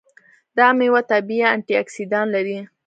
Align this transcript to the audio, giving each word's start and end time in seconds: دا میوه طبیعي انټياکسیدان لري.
دا 0.57 0.67
میوه 0.77 1.01
طبیعي 1.11 1.47
انټياکسیدان 1.55 2.27
لري. 2.35 2.57